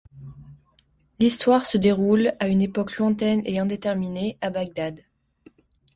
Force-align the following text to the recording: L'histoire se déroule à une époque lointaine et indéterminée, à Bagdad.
L'histoire 1.19 1.67
se 1.67 1.77
déroule 1.77 2.33
à 2.39 2.47
une 2.47 2.63
époque 2.63 2.97
lointaine 2.97 3.43
et 3.45 3.59
indéterminée, 3.59 4.35
à 4.41 4.49
Bagdad. 4.49 5.03